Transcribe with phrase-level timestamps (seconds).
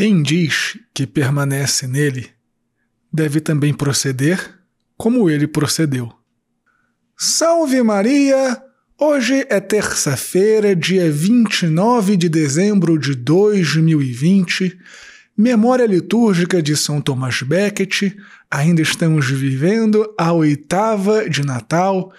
[0.00, 2.30] Quem diz que permanece nele
[3.12, 4.58] deve também proceder
[4.96, 6.10] como ele procedeu.
[7.14, 8.62] Salve Maria!
[8.98, 14.74] Hoje é terça-feira, dia 29 de dezembro de 2020,
[15.36, 18.16] memória litúrgica de São Tomás Becket.
[18.50, 22.10] Ainda estamos vivendo a oitava de Natal,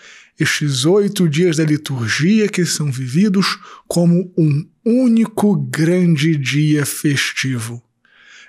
[0.42, 7.80] estes oito dias da liturgia que são vividos como um único grande dia festivo.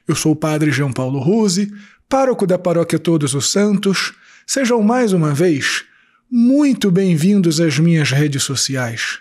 [0.08, 1.70] Eu sou o Padre João Paulo Ruse,
[2.08, 4.14] pároco da Paróquia Todos os Santos.
[4.46, 5.84] Sejam mais uma vez
[6.30, 9.18] muito bem-vindos às minhas redes sociais.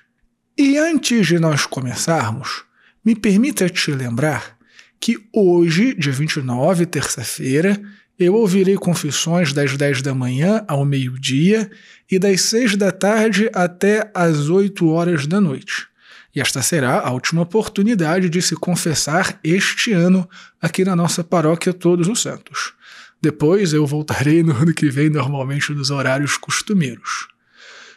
[0.57, 2.63] E antes de nós começarmos,
[3.03, 4.57] me permita te lembrar
[4.97, 7.81] que hoje, dia 29, terça-feira,
[8.17, 11.69] eu ouvirei confissões das 10 da manhã ao meio-dia
[12.09, 15.87] e das 6 da tarde até às 8 horas da noite.
[16.35, 20.27] E esta será a última oportunidade de se confessar este ano
[20.61, 22.73] aqui na nossa paróquia Todos os Santos.
[23.21, 27.30] Depois eu voltarei no ano que vem, normalmente nos horários costumeiros.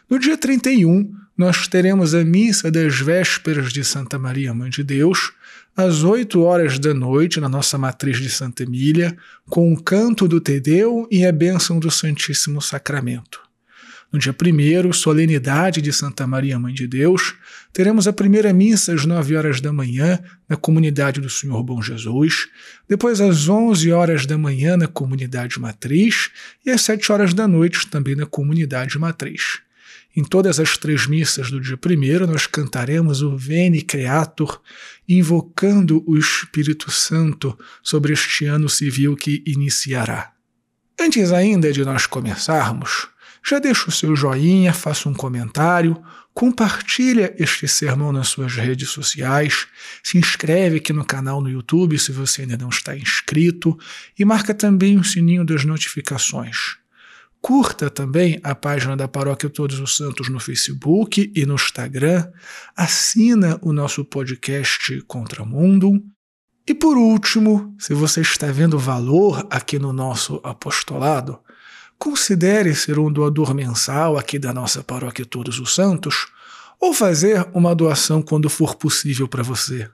[0.07, 5.33] No dia 31, nós teremos a missa das vésperas de Santa Maria, Mãe de Deus,
[5.75, 9.17] às 8 horas da noite, na nossa matriz de Santa Emília,
[9.49, 13.41] com o canto do Tedeu e a bênção do Santíssimo Sacramento.
[14.11, 17.33] No dia 1, solenidade de Santa Maria, Mãe de Deus,
[17.73, 22.47] teremos a primeira missa às 9 horas da manhã na comunidade do Senhor Bom Jesus,
[22.87, 26.29] depois às 11 horas da manhã na comunidade matriz
[26.63, 29.64] e às 7 horas da noite também na comunidade matriz.
[30.15, 34.61] Em todas as três missas do dia 1, nós cantaremos o Veni Creator,
[35.09, 40.31] invocando o Espírito Santo sobre este ano civil que iniciará.
[40.97, 43.09] Antes ainda de nós começarmos,
[43.45, 46.01] já deixa o seu joinha, faça um comentário,
[46.33, 49.67] compartilha este sermão nas suas redes sociais,
[50.01, 53.77] se inscreve aqui no canal no YouTube se você ainda não está inscrito
[54.17, 56.77] e marca também o sininho das notificações.
[57.45, 62.27] Curta também a página da Paróquia Todos os Santos no Facebook e no Instagram.
[62.75, 66.01] Assina o nosso podcast Contramundo.
[66.67, 71.37] E por último, se você está vendo valor aqui no nosso apostolado,
[71.99, 76.25] considere ser um doador mensal aqui da nossa paróquia Todos os Santos
[76.81, 79.87] ou fazer uma doação quando for possível para você.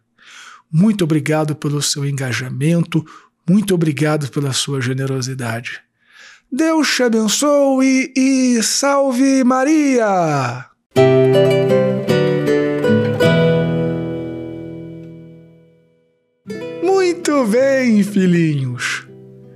[0.71, 3.05] Muito obrigado pelo seu engajamento,
[3.45, 5.90] muito obrigado pela sua generosidade.
[6.53, 10.65] Deus te abençoe e salve Maria!
[16.83, 19.07] Muito bem, filhinhos!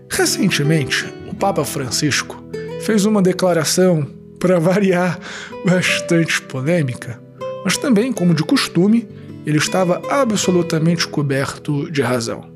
[0.09, 2.41] Recentemente, o Papa Francisco
[2.85, 4.07] fez uma declaração,
[4.39, 5.19] para variar,
[5.66, 7.22] bastante polêmica,
[7.66, 9.06] mas também, como de costume,
[9.45, 12.50] ele estava absolutamente coberto de razão.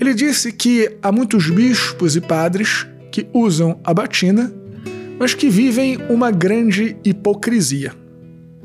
[0.00, 4.52] Ele disse que há muitos bispos e padres que usam a batina,
[5.20, 7.92] mas que vivem uma grande hipocrisia.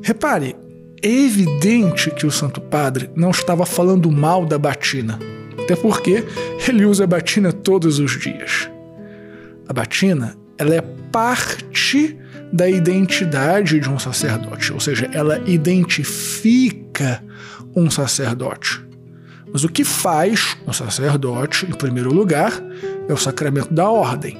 [0.01, 0.55] Repare,
[1.03, 5.19] é evidente que o Santo Padre não estava falando mal da batina,
[5.61, 6.25] até porque
[6.67, 8.67] ele usa a batina todos os dias.
[9.67, 12.17] A batina ela é parte
[12.51, 17.23] da identidade de um sacerdote, ou seja, ela identifica
[17.75, 18.83] um sacerdote.
[19.53, 22.51] Mas o que faz um sacerdote, em primeiro lugar,
[23.09, 24.37] é o sacramento da ordem.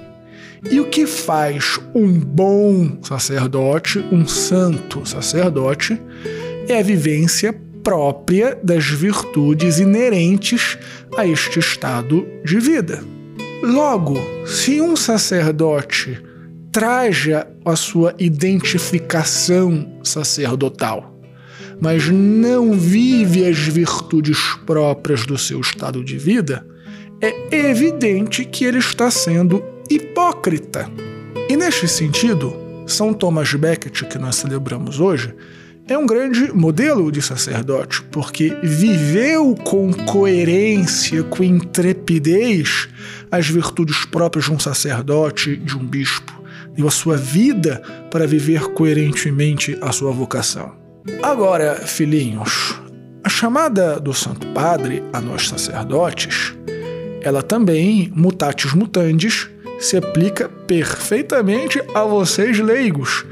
[0.69, 5.99] E o que faz um bom sacerdote, um santo sacerdote,
[6.67, 7.53] é a vivência
[7.83, 10.77] própria das virtudes inerentes
[11.17, 13.01] a este estado de vida.
[13.63, 16.21] Logo, se um sacerdote
[16.71, 21.19] traja a sua identificação sacerdotal,
[21.81, 26.65] mas não vive as virtudes próprias do seu estado de vida,
[27.21, 30.89] é evidente que ele está sendo hipócrita.
[31.49, 32.55] E neste sentido,
[32.87, 35.33] São Thomas Becket, que nós celebramos hoje,
[35.87, 42.87] é um grande modelo de sacerdote, porque viveu com coerência, com intrepidez,
[43.31, 46.31] as virtudes próprias de um sacerdote, de um bispo.
[46.75, 47.81] Deu a sua vida
[48.11, 50.73] para viver coerentemente a sua vocação.
[51.23, 52.79] Agora, filhinhos,
[53.23, 56.53] a chamada do Santo Padre a nós sacerdotes,
[57.21, 59.49] ela também, mutatis mutandis,
[59.79, 63.25] se aplica perfeitamente a vocês leigos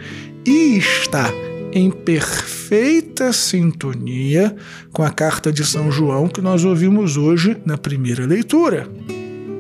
[0.45, 1.29] e está
[1.73, 4.55] em perfeita sintonia
[4.93, 8.87] com a carta de São João que nós ouvimos hoje na primeira leitura.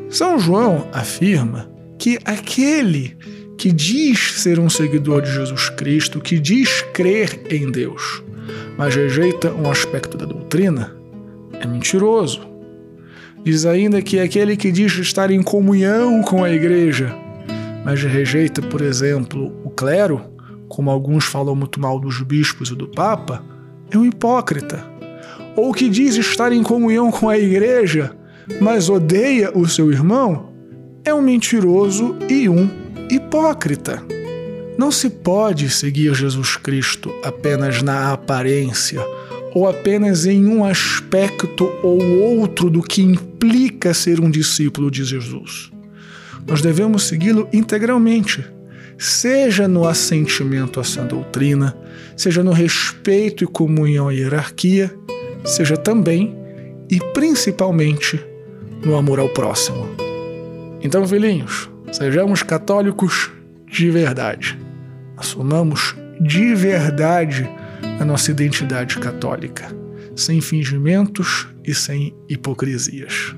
[0.09, 1.69] São João afirma
[1.99, 3.17] que aquele
[3.57, 8.23] que diz ser um seguidor de Jesus Cristo, que diz crer em Deus,
[8.77, 10.95] mas rejeita um aspecto da doutrina,
[11.59, 12.46] é mentiroso.
[13.43, 17.15] Diz ainda que aquele que diz estar em comunhão com a igreja,
[17.85, 20.21] mas rejeita, por exemplo, o clero,
[20.67, 23.43] como alguns falam muito mal dos bispos e do papa,
[23.89, 24.83] é um hipócrita.
[25.55, 28.11] Ou que diz estar em comunhão com a igreja,
[28.59, 30.49] mas odeia o seu irmão,
[31.05, 32.69] é um mentiroso e um
[33.09, 34.03] hipócrita.
[34.77, 39.01] Não se pode seguir Jesus Cristo apenas na aparência
[39.57, 45.71] ou apenas em um aspecto ou outro do que implica ser um discípulo de Jesus.
[46.45, 48.45] Nós devemos segui-lo integralmente,
[48.99, 51.75] seja no assentimento à sã doutrina,
[52.15, 54.93] seja no respeito e comunhão à hierarquia,
[55.43, 56.37] seja também
[56.87, 58.23] e principalmente
[58.85, 59.87] no amor ao próximo.
[60.83, 63.31] Então, filhinhos, sejamos católicos
[63.65, 64.55] de verdade.
[65.17, 67.49] Assumamos de verdade
[67.99, 69.65] a nossa identidade católica,
[70.15, 73.35] sem fingimentos e sem hipocrisias.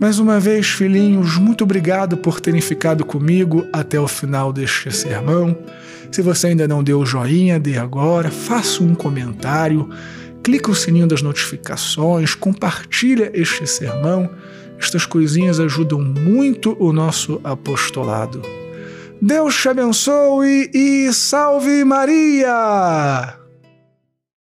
[0.00, 5.58] Mais uma vez, filhinhos, muito obrigado por terem ficado comigo até o final deste sermão.
[6.12, 9.90] Se você ainda não deu o joinha, dê agora, faça um comentário,
[10.42, 14.30] clique o sininho das notificações, compartilha este sermão.
[14.78, 18.40] Estas coisinhas ajudam muito o nosso apostolado.
[19.20, 23.37] Deus te abençoe e salve Maria!